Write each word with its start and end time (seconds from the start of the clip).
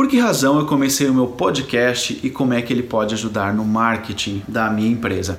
Por 0.00 0.08
que 0.08 0.18
razão 0.18 0.58
eu 0.58 0.64
comecei 0.64 1.10
o 1.10 1.12
meu 1.12 1.26
podcast 1.26 2.18
e 2.22 2.30
como 2.30 2.54
é 2.54 2.62
que 2.62 2.72
ele 2.72 2.82
pode 2.82 3.12
ajudar 3.12 3.52
no 3.52 3.66
marketing 3.66 4.42
da 4.48 4.70
minha 4.70 4.90
empresa? 4.90 5.38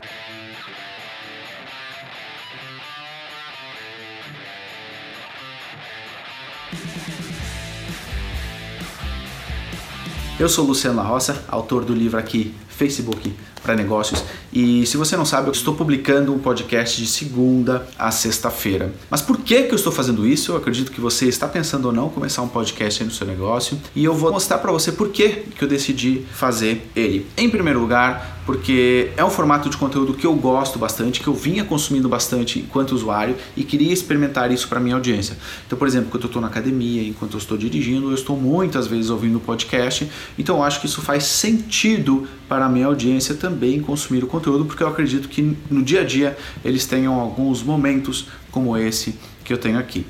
Eu 10.39 10.49
sou 10.49 10.65
Luciano 10.65 10.97
La 10.97 11.03
Roça, 11.03 11.43
autor 11.47 11.85
do 11.85 11.93
livro 11.93 12.17
aqui 12.17 12.53
Facebook 12.69 13.31
para 13.61 13.75
negócios. 13.75 14.23
E 14.51 14.85
se 14.87 14.97
você 14.97 15.15
não 15.15 15.25
sabe, 15.25 15.47
eu 15.47 15.51
estou 15.51 15.75
publicando 15.75 16.33
um 16.33 16.39
podcast 16.39 16.99
de 16.99 17.07
segunda 17.07 17.87
a 17.97 18.09
sexta-feira. 18.09 18.91
Mas 19.09 19.21
por 19.21 19.37
que, 19.37 19.63
que 19.63 19.71
eu 19.71 19.75
estou 19.75 19.91
fazendo 19.91 20.25
isso? 20.25 20.53
Eu 20.53 20.57
acredito 20.57 20.91
que 20.91 20.99
você 20.99 21.27
está 21.27 21.47
pensando 21.47 21.85
ou 21.85 21.91
não 21.91 22.09
começar 22.09 22.41
um 22.41 22.47
podcast 22.47 23.03
no 23.03 23.11
seu 23.11 23.27
negócio 23.27 23.79
e 23.95 24.03
eu 24.03 24.15
vou 24.15 24.31
mostrar 24.31 24.57
para 24.57 24.71
você 24.71 24.91
por 24.91 25.09
que, 25.09 25.29
que 25.29 25.63
eu 25.63 25.67
decidi 25.67 26.25
fazer 26.33 26.89
ele. 26.95 27.27
Em 27.37 27.49
primeiro 27.49 27.79
lugar, 27.79 28.40
porque 28.51 29.11
é 29.15 29.23
um 29.23 29.29
formato 29.29 29.69
de 29.69 29.77
conteúdo 29.77 30.13
que 30.13 30.27
eu 30.27 30.35
gosto 30.35 30.77
bastante, 30.77 31.21
que 31.21 31.27
eu 31.29 31.33
vinha 31.33 31.63
consumindo 31.63 32.09
bastante 32.09 32.59
enquanto 32.59 32.91
usuário 32.91 33.37
e 33.55 33.63
queria 33.63 33.93
experimentar 33.93 34.51
isso 34.51 34.67
para 34.67 34.77
minha 34.77 34.93
audiência. 34.93 35.37
Então, 35.65 35.79
por 35.79 35.87
exemplo, 35.87 36.09
quando 36.11 36.23
eu 36.23 36.27
estou 36.27 36.41
na 36.41 36.49
academia, 36.49 37.01
enquanto 37.01 37.35
eu 37.35 37.37
estou 37.37 37.57
dirigindo, 37.57 38.09
eu 38.09 38.13
estou 38.13 38.35
muitas 38.35 38.87
vezes 38.87 39.09
ouvindo 39.09 39.39
podcast, 39.39 40.05
então 40.37 40.57
eu 40.57 40.63
acho 40.63 40.81
que 40.81 40.85
isso 40.85 41.01
faz 41.01 41.23
sentido 41.23 42.27
para 42.49 42.65
a 42.65 42.69
minha 42.69 42.87
audiência 42.87 43.35
também 43.35 43.79
consumir 43.79 44.21
o 44.21 44.27
conteúdo, 44.27 44.65
porque 44.65 44.83
eu 44.83 44.89
acredito 44.89 45.29
que 45.29 45.55
no 45.69 45.81
dia 45.81 46.01
a 46.01 46.03
dia 46.03 46.37
eles 46.61 46.85
tenham 46.85 47.21
alguns 47.21 47.63
momentos 47.63 48.27
como 48.51 48.75
esse 48.75 49.15
que 49.45 49.53
eu 49.53 49.57
tenho 49.57 49.79
aqui. 49.79 50.05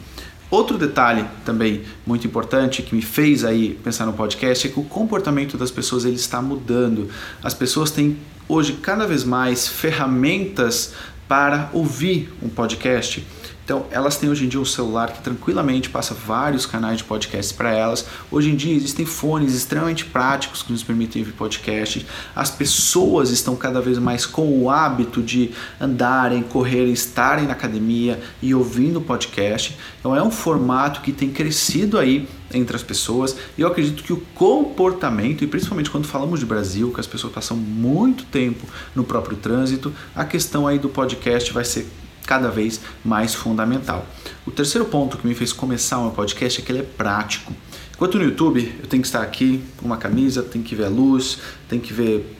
Outro 0.51 0.77
detalhe 0.77 1.25
também 1.45 1.83
muito 2.05 2.27
importante 2.27 2.83
que 2.83 2.93
me 2.93 3.01
fez 3.01 3.45
aí 3.45 3.79
pensar 3.81 4.05
no 4.05 4.11
podcast 4.11 4.67
é 4.67 4.69
que 4.69 4.77
o 4.77 4.83
comportamento 4.83 5.57
das 5.57 5.71
pessoas 5.71 6.03
ele 6.03 6.17
está 6.17 6.41
mudando. 6.41 7.09
As 7.41 7.53
pessoas 7.53 7.89
têm 7.89 8.17
hoje 8.49 8.73
cada 8.73 9.07
vez 9.07 9.23
mais 9.23 9.65
ferramentas 9.65 10.93
para 11.31 11.69
ouvir 11.71 12.29
um 12.43 12.49
podcast. 12.49 13.25
Então, 13.63 13.85
elas 13.89 14.17
têm 14.17 14.29
hoje 14.29 14.43
em 14.43 14.49
dia 14.49 14.59
um 14.59 14.65
celular 14.65 15.13
que 15.13 15.21
tranquilamente 15.21 15.89
passa 15.89 16.13
vários 16.13 16.65
canais 16.65 16.97
de 16.97 17.05
podcast 17.05 17.53
para 17.53 17.71
elas. 17.71 18.05
Hoje 18.29 18.49
em 18.49 18.55
dia 18.57 18.75
existem 18.75 19.05
fones 19.05 19.55
extremamente 19.55 20.03
práticos 20.03 20.61
que 20.61 20.73
nos 20.73 20.83
permitem 20.83 21.21
ouvir 21.21 21.31
podcast. 21.31 22.05
As 22.35 22.51
pessoas 22.51 23.29
estão 23.29 23.55
cada 23.55 23.79
vez 23.79 23.97
mais 23.97 24.25
com 24.25 24.61
o 24.61 24.69
hábito 24.69 25.21
de 25.21 25.51
andarem, 25.79 26.43
correrem, 26.43 26.91
estarem 26.91 27.45
na 27.45 27.53
academia 27.53 28.19
e 28.41 28.53
ouvindo 28.53 28.99
podcast. 28.99 29.77
Então, 30.01 30.13
é 30.13 30.21
um 30.21 30.31
formato 30.31 30.99
que 30.99 31.13
tem 31.13 31.29
crescido 31.29 31.97
aí 31.97 32.27
entre 32.53 32.75
as 32.75 32.83
pessoas. 32.83 33.35
E 33.57 33.61
eu 33.61 33.67
acredito 33.67 34.03
que 34.03 34.13
o 34.13 34.17
comportamento, 34.35 35.43
e 35.43 35.47
principalmente 35.47 35.89
quando 35.89 36.07
falamos 36.07 36.39
de 36.39 36.45
Brasil, 36.45 36.91
que 36.93 36.99
as 36.99 37.07
pessoas 37.07 37.33
passam 37.33 37.57
muito 37.57 38.25
tempo 38.25 38.65
no 38.95 39.03
próprio 39.03 39.37
trânsito, 39.37 39.93
a 40.15 40.25
questão 40.25 40.67
aí 40.67 40.79
do 40.79 40.89
podcast 40.89 41.51
vai 41.51 41.65
ser 41.65 41.87
cada 42.25 42.49
vez 42.49 42.79
mais 43.03 43.33
fundamental. 43.33 44.05
O 44.45 44.51
terceiro 44.51 44.85
ponto 44.85 45.17
que 45.17 45.27
me 45.27 45.33
fez 45.33 45.51
começar 45.51 45.97
o 45.97 46.03
meu 46.03 46.11
podcast 46.11 46.61
é 46.61 46.63
que 46.63 46.71
ele 46.71 46.79
é 46.79 46.83
prático. 46.83 47.53
Enquanto 47.93 48.17
no 48.17 48.23
YouTube 48.23 48.73
eu 48.81 48.87
tenho 48.87 49.01
que 49.01 49.07
estar 49.07 49.21
aqui 49.21 49.63
com 49.77 49.85
uma 49.85 49.97
camisa, 49.97 50.41
tem 50.41 50.61
que 50.61 50.75
ver 50.75 50.85
a 50.85 50.89
luz, 50.89 51.39
tem 51.67 51.79
que 51.79 51.93
ver 51.93 52.37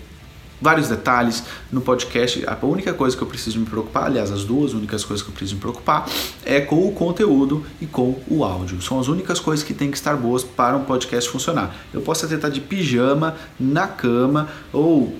vários 0.61 0.87
detalhes. 0.87 1.43
No 1.71 1.81
podcast, 1.81 2.43
a 2.45 2.65
única 2.65 2.93
coisa 2.93 3.17
que 3.17 3.23
eu 3.23 3.27
preciso 3.27 3.59
me 3.59 3.65
preocupar, 3.65 4.05
aliás, 4.05 4.31
as 4.31 4.43
duas 4.43 4.73
únicas 4.73 5.03
coisas 5.03 5.23
que 5.23 5.29
eu 5.29 5.33
preciso 5.33 5.55
me 5.55 5.61
preocupar, 5.61 6.07
é 6.45 6.61
com 6.61 6.87
o 6.87 6.91
conteúdo 6.91 7.65
e 7.81 7.85
com 7.85 8.21
o 8.27 8.43
áudio. 8.43 8.81
São 8.81 8.99
as 8.99 9.07
únicas 9.07 9.39
coisas 9.39 9.65
que 9.65 9.73
têm 9.73 9.89
que 9.89 9.97
estar 9.97 10.15
boas 10.15 10.43
para 10.43 10.77
um 10.77 10.83
podcast 10.83 11.29
funcionar. 11.29 11.75
Eu 11.93 12.01
posso 12.01 12.25
até 12.25 12.35
estar 12.35 12.49
de 12.49 12.61
pijama 12.61 13.35
na 13.59 13.87
cama 13.87 14.47
ou 14.71 15.13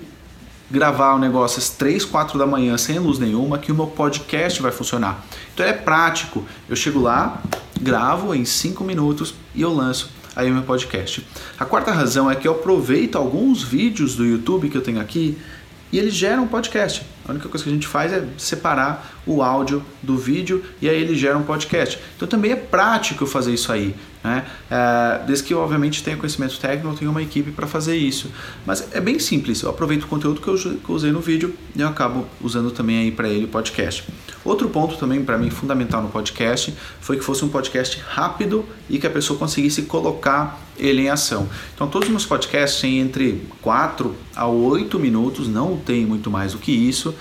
gravar 0.69 1.16
um 1.16 1.19
negócio 1.19 1.59
às 1.59 1.69
3, 1.69 2.06
4 2.06 2.39
da 2.39 2.47
manhã 2.47 2.78
sem 2.78 2.97
luz 2.97 3.19
nenhuma 3.19 3.58
que 3.58 3.72
o 3.72 3.75
meu 3.75 3.88
podcast 3.88 4.62
vai 4.62 4.72
funcionar. 4.72 5.25
Então 5.53 5.66
é 5.66 5.74
prático. 5.74 6.46
Eu 6.69 6.75
chego 6.75 7.01
lá, 7.01 7.41
gravo 7.80 8.34
em 8.34 8.46
5 8.46 8.84
minutos 8.84 9.34
e 9.53 9.62
eu 9.62 9.74
lanço 9.74 10.09
aí 10.36 10.50
o 10.50 10.53
meu 10.53 10.64
podcast. 10.64 11.25
A 11.59 11.66
quarta 11.66 11.92
razão 11.92 12.30
é 12.30 12.36
que 12.36 12.47
eu 12.47 12.53
aproveito 12.53 13.18
alguns 13.18 13.64
vídeos 13.64 14.16
do 14.16 14.25
YouTube 14.25 14.69
que 14.69 14.78
eu 14.78 14.81
tenho 14.81 15.00
aqui 15.00 15.38
e 15.92 16.00
eles 16.00 16.14
geram 16.14 16.44
um 16.44 16.47
podcast. 16.47 17.06
A 17.28 17.31
única 17.31 17.50
coisa 17.50 17.64
que 17.64 17.69
a 17.69 17.74
gente 17.74 17.86
faz 17.86 18.14
é 18.14 18.25
separar 18.38 19.14
o 19.25 19.44
áudio 19.44 19.84
do 20.02 20.18
vídeo 20.18 20.64
e 20.81 20.90
aí 20.90 21.02
ele 21.02 21.16
gera 21.16 21.38
um 21.38 21.44
podcast. 21.44 22.00
Então 22.16 22.28
também 22.28 22.52
é 22.52 22.56
prático 22.56 23.25
fazer 23.25 23.53
isso 23.53 23.72
aí. 23.72 23.94
Né? 24.24 24.46
É, 24.69 25.22
desde 25.25 25.44
que 25.44 25.53
eu, 25.53 25.59
obviamente, 25.59 26.03
tenha 26.03 26.16
conhecimento 26.16 26.58
técnico, 26.59 26.88
eu 26.88 26.98
tenho 26.98 27.12
uma 27.12 27.22
equipe 27.22 27.52
para 27.52 27.68
fazer 27.68 27.96
isso. 27.96 28.31
Mas 28.66 28.88
é 28.94 29.02
bem 29.02 29.19
simples, 29.19 29.62
eu 29.62 29.69
aproveito 29.69 30.03
o 30.03 30.08
conteúdo 30.08 30.40
que 30.40 30.48
eu, 30.48 30.56
que 30.58 30.90
eu 30.90 30.96
usei 30.96 31.12
no 31.12 31.19
vídeo 31.19 31.53
e 31.75 31.81
eu 31.81 31.88
acabo 31.88 32.25
usando 32.42 32.72
também 32.72 33.00
aí 33.00 33.12
para 33.12 33.28
ele 33.28 33.46
o 33.46 33.50
podcast. 33.50 34.06
Outro 34.44 34.69
ponto 34.69 34.97
também 34.97 35.24
para 35.24 35.38
mim 35.38 35.50
fundamental 35.50 36.02
no 36.02 36.09
podcast 36.09 36.74
foi 37.00 37.18
que 37.18 37.24
fosse 37.24 37.46
um 37.46 37.50
podcast 37.50 38.00
rápido 38.07 38.66
e 38.90 38.97
que 38.97 39.06
a 39.06 39.09
pessoa 39.09 39.38
conseguisse 39.38 39.84
colocar 39.84 40.59
ele 40.78 41.03
em 41.03 41.09
ação. 41.09 41.47
Então 41.75 41.88
todos 41.88 42.07
os 42.07 42.12
meus 42.12 42.25
podcasts 42.25 42.81
têm 42.81 43.00
entre 43.00 43.44
4 43.62 44.16
a 44.35 44.47
8 44.47 45.00
minutos, 45.00 45.47
não 45.47 45.78
tem 45.78 46.06
muito 46.06 46.31
mais 46.31 46.53
do 46.53 46.57
que 46.57 46.72
isso, 46.72 47.13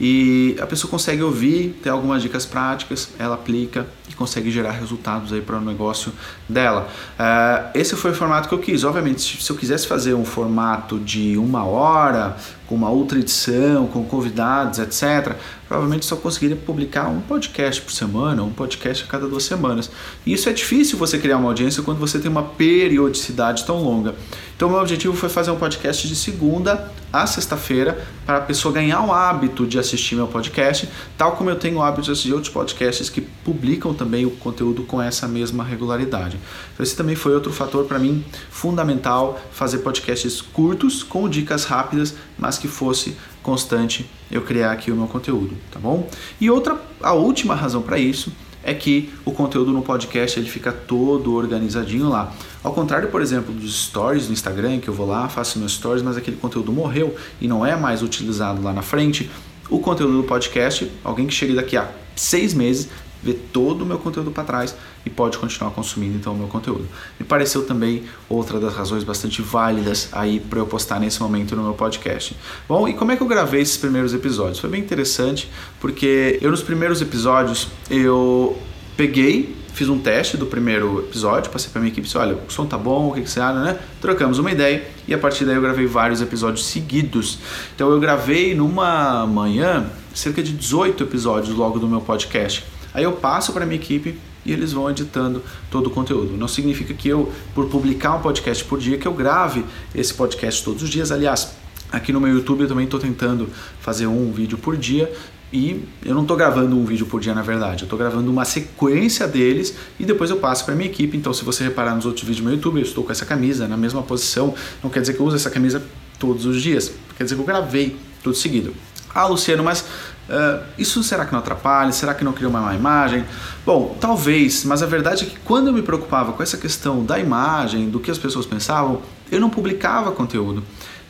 e 0.00 0.56
a 0.60 0.66
pessoa 0.66 0.88
consegue 0.90 1.22
ouvir, 1.22 1.80
ter 1.82 1.90
algumas 1.90 2.22
dicas 2.22 2.46
práticas, 2.46 3.08
ela 3.18 3.34
aplica 3.34 3.86
e 4.08 4.14
consegue 4.14 4.50
gerar 4.50 4.72
resultados 4.72 5.32
aí 5.32 5.40
para 5.40 5.56
o 5.56 5.60
negócio 5.60 6.12
dela. 6.48 6.88
Uh, 7.18 7.70
esse 7.74 7.96
foi 7.96 8.12
o 8.12 8.14
formato 8.14 8.48
que 8.48 8.54
eu 8.54 8.58
quis. 8.58 8.84
Obviamente, 8.84 9.42
se 9.42 9.50
eu 9.50 9.56
quisesse 9.56 9.86
fazer 9.88 10.14
um 10.14 10.24
formato 10.24 10.98
de 10.98 11.36
uma 11.36 11.64
hora, 11.64 12.36
com 12.68 12.74
uma 12.74 12.90
outra 12.90 13.18
edição, 13.18 13.86
com 13.86 14.04
convidados, 14.04 14.78
etc., 14.78 15.34
provavelmente 15.66 16.04
só 16.04 16.16
conseguiria 16.16 16.56
publicar 16.56 17.08
um 17.08 17.20
podcast 17.20 17.80
por 17.80 17.92
semana, 17.92 18.42
um 18.42 18.50
podcast 18.50 19.04
a 19.04 19.06
cada 19.06 19.26
duas 19.26 19.44
semanas. 19.44 19.90
E 20.26 20.34
isso 20.34 20.48
é 20.48 20.52
difícil 20.52 20.98
você 20.98 21.18
criar 21.18 21.38
uma 21.38 21.48
audiência 21.48 21.82
quando 21.82 21.98
você 21.98 22.18
tem 22.18 22.30
uma 22.30 22.42
periodicidade 22.42 23.64
tão 23.64 23.82
longa. 23.82 24.14
Então, 24.58 24.68
meu 24.68 24.80
objetivo 24.80 25.14
foi 25.14 25.28
fazer 25.28 25.52
um 25.52 25.56
podcast 25.56 26.08
de 26.08 26.16
segunda 26.16 26.90
a 27.12 27.24
sexta-feira 27.28 28.04
para 28.26 28.38
a 28.38 28.40
pessoa 28.40 28.74
ganhar 28.74 29.00
o 29.02 29.12
hábito 29.12 29.64
de 29.64 29.78
assistir 29.78 30.16
meu 30.16 30.26
podcast, 30.26 30.88
tal 31.16 31.36
como 31.36 31.48
eu 31.48 31.54
tenho 31.54 31.78
o 31.78 31.82
hábito 31.82 32.02
de 32.02 32.10
assistir 32.10 32.32
outros 32.32 32.52
podcasts 32.52 33.08
que 33.08 33.20
publicam 33.20 33.94
também 33.94 34.26
o 34.26 34.32
conteúdo 34.32 34.82
com 34.82 35.00
essa 35.00 35.28
mesma 35.28 35.62
regularidade. 35.62 36.40
Então, 36.74 36.82
esse 36.82 36.96
também 36.96 37.14
foi 37.14 37.36
outro 37.36 37.52
fator 37.52 37.84
para 37.84 38.00
mim 38.00 38.24
fundamental 38.50 39.40
fazer 39.52 39.78
podcasts 39.78 40.42
curtos 40.42 41.04
com 41.04 41.28
dicas 41.28 41.64
rápidas, 41.64 42.16
mas 42.36 42.58
que 42.58 42.66
fosse 42.66 43.16
constante 43.44 44.10
eu 44.28 44.42
criar 44.42 44.72
aqui 44.72 44.90
o 44.90 44.96
meu 44.96 45.06
conteúdo, 45.06 45.56
tá 45.70 45.78
bom? 45.78 46.10
E 46.40 46.50
outra, 46.50 46.76
a 47.00 47.12
última 47.12 47.54
razão 47.54 47.80
para 47.80 47.96
isso 47.96 48.32
é 48.68 48.74
que 48.74 49.10
o 49.24 49.32
conteúdo 49.32 49.72
no 49.72 49.80
podcast 49.80 50.38
ele 50.38 50.48
fica 50.48 50.70
todo 50.70 51.34
organizadinho 51.34 52.08
lá. 52.08 52.32
Ao 52.62 52.72
contrário, 52.72 53.08
por 53.08 53.22
exemplo, 53.22 53.52
dos 53.52 53.86
stories 53.86 54.26
do 54.26 54.32
Instagram, 54.32 54.78
que 54.78 54.88
eu 54.88 54.94
vou 54.94 55.06
lá, 55.06 55.28
faço 55.28 55.58
meus 55.58 55.72
stories, 55.72 56.02
mas 56.02 56.18
aquele 56.18 56.36
conteúdo 56.36 56.70
morreu 56.70 57.16
e 57.40 57.48
não 57.48 57.64
é 57.64 57.74
mais 57.74 58.02
utilizado 58.02 58.62
lá 58.62 58.72
na 58.72 58.82
frente, 58.82 59.30
o 59.70 59.78
conteúdo 59.78 60.20
do 60.20 60.24
podcast, 60.24 60.90
alguém 61.02 61.26
que 61.26 61.32
chegue 61.32 61.54
daqui 61.54 61.76
a 61.76 61.88
seis 62.14 62.52
meses, 62.52 62.88
vê 63.28 63.34
todo 63.52 63.82
o 63.82 63.86
meu 63.86 63.98
conteúdo 63.98 64.30
para 64.30 64.44
trás 64.44 64.74
e 65.04 65.10
pode 65.10 65.38
continuar 65.38 65.70
consumindo 65.70 66.16
então 66.16 66.32
o 66.32 66.36
meu 66.36 66.48
conteúdo. 66.48 66.86
Me 67.18 67.26
pareceu 67.26 67.64
também 67.64 68.04
outra 68.28 68.58
das 68.58 68.74
razões 68.74 69.04
bastante 69.04 69.42
válidas 69.42 70.08
aí 70.12 70.40
para 70.40 70.58
eu 70.58 70.66
postar 70.66 70.98
nesse 70.98 71.20
momento 71.20 71.54
no 71.54 71.62
meu 71.62 71.74
podcast. 71.74 72.36
Bom, 72.68 72.88
e 72.88 72.94
como 72.94 73.12
é 73.12 73.16
que 73.16 73.22
eu 73.22 73.26
gravei 73.26 73.60
esses 73.60 73.76
primeiros 73.76 74.14
episódios? 74.14 74.58
Foi 74.58 74.70
bem 74.70 74.80
interessante 74.80 75.48
porque 75.80 76.38
eu 76.40 76.50
nos 76.50 76.62
primeiros 76.62 77.00
episódios 77.00 77.68
eu 77.90 78.58
peguei 78.96 79.56
fiz 79.78 79.88
um 79.88 79.98
teste 79.98 80.36
do 80.36 80.44
primeiro 80.44 80.98
episódio, 80.98 81.52
passei 81.52 81.70
para 81.70 81.80
minha 81.80 81.92
equipe, 81.92 82.04
disse, 82.04 82.18
olha, 82.18 82.34
o 82.34 82.50
som 82.50 82.66
tá 82.66 82.76
bom, 82.76 83.10
o 83.10 83.14
que, 83.14 83.22
que 83.22 83.30
você 83.30 83.38
acha, 83.38 83.60
né? 83.60 83.78
Trocamos 84.00 84.40
uma 84.40 84.50
ideia 84.50 84.84
e 85.06 85.14
a 85.14 85.18
partir 85.18 85.44
daí 85.44 85.54
eu 85.54 85.62
gravei 85.62 85.86
vários 85.86 86.20
episódios 86.20 86.66
seguidos. 86.66 87.38
Então 87.76 87.88
eu 87.88 88.00
gravei 88.00 88.56
numa 88.56 89.24
manhã 89.24 89.88
cerca 90.12 90.42
de 90.42 90.52
18 90.52 91.04
episódios 91.04 91.56
logo 91.56 91.78
do 91.78 91.86
meu 91.86 92.00
podcast. 92.00 92.64
Aí 92.92 93.04
eu 93.04 93.12
passo 93.12 93.52
para 93.52 93.66
minha 93.66 93.80
equipe 93.80 94.18
e 94.44 94.52
eles 94.52 94.72
vão 94.72 94.90
editando 94.90 95.42
todo 95.70 95.88
o 95.88 95.90
conteúdo. 95.90 96.36
Não 96.36 96.48
significa 96.48 96.94
que 96.94 97.08
eu, 97.08 97.32
por 97.54 97.66
publicar 97.66 98.14
um 98.14 98.20
podcast 98.20 98.64
por 98.64 98.78
dia, 98.78 98.96
que 98.96 99.06
eu 99.06 99.12
grave 99.12 99.64
esse 99.94 100.14
podcast 100.14 100.64
todos 100.64 100.82
os 100.82 100.88
dias. 100.88 101.12
Aliás, 101.12 101.52
aqui 101.92 102.12
no 102.12 102.20
meu 102.20 102.34
YouTube 102.34 102.62
eu 102.62 102.68
também 102.68 102.84
estou 102.84 102.98
tentando 102.98 103.48
fazer 103.80 104.06
um 104.06 104.32
vídeo 104.32 104.56
por 104.56 104.76
dia. 104.76 105.12
E 105.50 105.82
eu 106.04 106.14
não 106.14 106.22
estou 106.22 106.36
gravando 106.36 106.76
um 106.76 106.84
vídeo 106.84 107.06
por 107.06 107.20
dia, 107.20 107.34
na 107.34 107.40
verdade. 107.40 107.82
Eu 107.82 107.86
estou 107.86 107.98
gravando 107.98 108.30
uma 108.30 108.44
sequência 108.44 109.26
deles 109.26 109.74
e 109.98 110.04
depois 110.04 110.28
eu 110.28 110.36
passo 110.36 110.64
para 110.64 110.74
minha 110.74 110.90
equipe. 110.90 111.16
Então, 111.16 111.32
se 111.32 111.42
você 111.42 111.64
reparar 111.64 111.94
nos 111.94 112.04
outros 112.04 112.22
vídeos 112.22 112.42
do 112.42 112.44
meu 112.44 112.54
YouTube, 112.54 112.76
eu 112.76 112.82
estou 112.82 113.02
com 113.02 113.12
essa 113.12 113.24
camisa 113.24 113.66
na 113.66 113.76
mesma 113.76 114.02
posição. 114.02 114.54
Não 114.82 114.90
quer 114.90 115.00
dizer 115.00 115.14
que 115.14 115.20
eu 115.20 115.26
use 115.26 115.36
essa 115.36 115.48
camisa 115.48 115.82
todos 116.18 116.44
os 116.44 116.60
dias. 116.60 116.92
Quer 117.16 117.24
dizer 117.24 117.34
que 117.34 117.40
eu 117.40 117.46
gravei 117.46 117.96
tudo 118.22 118.36
seguido. 118.36 118.74
Ah, 119.18 119.26
Luciano, 119.26 119.64
mas 119.64 119.80
uh, 119.80 120.62
isso 120.78 121.02
será 121.02 121.26
que 121.26 121.32
não 121.32 121.40
atrapalha? 121.40 121.90
Será 121.90 122.14
que 122.14 122.22
não 122.22 122.32
cria 122.32 122.48
uma 122.48 122.60
má 122.60 122.72
imagem? 122.72 123.24
Bom, 123.66 123.96
talvez, 124.00 124.64
mas 124.64 124.80
a 124.80 124.86
verdade 124.86 125.24
é 125.24 125.26
que 125.26 125.36
quando 125.40 125.66
eu 125.66 125.72
me 125.72 125.82
preocupava 125.82 126.32
com 126.32 126.40
essa 126.40 126.56
questão 126.56 127.04
da 127.04 127.18
imagem, 127.18 127.90
do 127.90 127.98
que 127.98 128.12
as 128.12 128.18
pessoas 128.18 128.46
pensavam, 128.46 129.02
eu 129.28 129.40
não 129.40 129.50
publicava 129.50 130.12
conteúdo. 130.12 130.62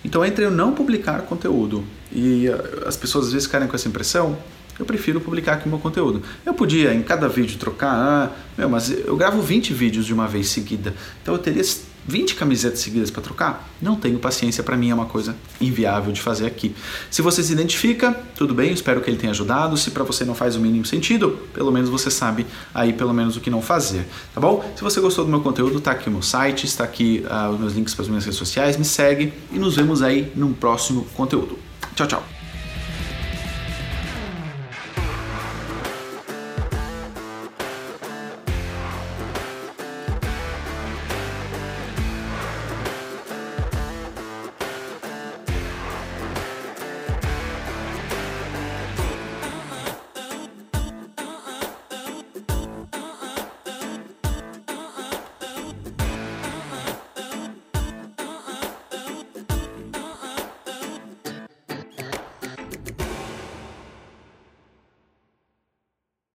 Então, 0.02 0.24
entre 0.24 0.46
eu 0.46 0.50
não 0.50 0.72
publicar 0.72 1.20
conteúdo 1.22 1.84
e 2.10 2.48
uh, 2.48 2.88
as 2.88 2.96
pessoas 2.96 3.26
às 3.26 3.32
vezes 3.32 3.46
ficarem 3.46 3.68
com 3.68 3.76
essa 3.76 3.88
impressão, 3.88 4.38
eu 4.78 4.86
prefiro 4.86 5.20
publicar 5.20 5.54
aqui 5.54 5.66
o 5.66 5.68
meu 5.68 5.78
conteúdo. 5.78 6.22
Eu 6.46 6.54
podia 6.54 6.94
em 6.94 7.02
cada 7.02 7.28
vídeo 7.28 7.58
trocar, 7.58 7.92
ah, 7.92 8.30
meu, 8.56 8.70
mas 8.70 8.88
eu 8.90 9.16
gravo 9.18 9.42
20 9.42 9.74
vídeos 9.74 10.06
de 10.06 10.14
uma 10.14 10.26
vez 10.26 10.48
seguida, 10.48 10.94
então 11.20 11.34
eu 11.34 11.38
teria 11.38 11.62
20 12.08 12.34
camisetas 12.34 12.80
seguidas 12.80 13.10
para 13.10 13.22
trocar? 13.22 13.68
Não 13.80 13.94
tenho 13.94 14.18
paciência, 14.18 14.64
para 14.64 14.76
mim 14.76 14.90
é 14.90 14.94
uma 14.94 15.04
coisa 15.04 15.36
inviável 15.60 16.10
de 16.10 16.20
fazer 16.20 16.46
aqui. 16.46 16.74
Se 17.10 17.20
você 17.20 17.42
se 17.42 17.52
identifica, 17.52 18.12
tudo 18.34 18.54
bem, 18.54 18.72
espero 18.72 19.02
que 19.02 19.10
ele 19.10 19.18
tenha 19.18 19.30
ajudado. 19.30 19.76
Se 19.76 19.90
para 19.90 20.02
você 20.02 20.24
não 20.24 20.34
faz 20.34 20.56
o 20.56 20.60
mínimo 20.60 20.86
sentido, 20.86 21.38
pelo 21.52 21.70
menos 21.70 21.90
você 21.90 22.10
sabe 22.10 22.46
aí 22.74 22.94
pelo 22.94 23.12
menos 23.12 23.36
o 23.36 23.40
que 23.40 23.50
não 23.50 23.60
fazer, 23.60 24.06
tá 24.34 24.40
bom? 24.40 24.64
Se 24.74 24.82
você 24.82 25.00
gostou 25.00 25.24
do 25.24 25.30
meu 25.30 25.40
conteúdo, 25.40 25.80
tá 25.80 25.90
aqui 25.90 26.08
o 26.08 26.12
meu 26.12 26.22
site, 26.22 26.64
está 26.64 26.82
aqui 26.82 27.24
uh, 27.26 27.52
os 27.52 27.60
meus 27.60 27.72
links 27.74 27.94
para 27.94 28.02
as 28.02 28.08
minhas 28.08 28.24
redes 28.24 28.38
sociais, 28.38 28.76
me 28.78 28.84
segue 28.84 29.32
e 29.52 29.58
nos 29.58 29.76
vemos 29.76 30.02
aí 30.02 30.32
num 30.34 30.54
próximo 30.54 31.06
conteúdo. 31.14 31.58
Tchau, 31.94 32.06
tchau. 32.06 32.37